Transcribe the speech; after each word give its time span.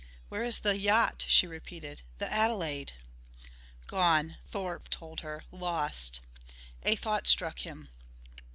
"Where 0.29 0.43
is 0.43 0.57
the 0.61 0.79
yacht?" 0.79 1.25
she 1.27 1.45
repeated. 1.45 2.01
"The 2.17 2.33
Adelaide?" 2.33 2.93
"Gone," 3.85 4.37
Thorpe 4.49 4.89
told 4.89 5.19
her. 5.19 5.43
"Lost!" 5.51 6.21
A 6.81 6.95
thought 6.95 7.27
struck 7.27 7.59
him. 7.59 7.87